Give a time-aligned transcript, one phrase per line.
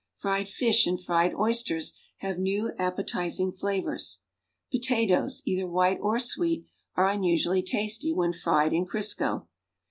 [0.15, 4.21] Fried fish an.d fried oys ters have new appetizing flavors.
[4.71, 9.45] Potatoes, either white or sweet, are unusually tasty when fried in Crisco.